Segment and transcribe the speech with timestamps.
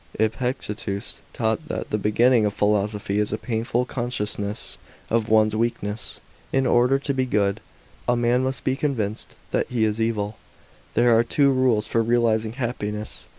[0.19, 4.79] Epictetus taught that the beginning of philosophy is a painful consciousness
[5.11, 6.19] of one's weakness.
[6.51, 7.59] In order to b^ good,
[8.07, 10.39] a man must be convinced that he is evil.
[10.95, 13.27] There are two rules for realizing happiness.